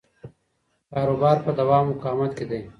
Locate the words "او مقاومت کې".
1.87-2.45